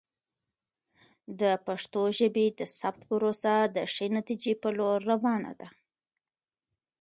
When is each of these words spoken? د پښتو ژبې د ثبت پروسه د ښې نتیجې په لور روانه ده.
د 1.39 1.41
پښتو 1.67 2.01
ژبې 2.17 2.45
د 2.59 2.61
ثبت 2.79 3.01
پروسه 3.09 3.53
د 3.75 3.77
ښې 3.93 4.07
نتیجې 4.17 4.53
په 4.61 4.69
لور 4.77 4.97
روانه 5.11 5.51
ده. 5.59 5.67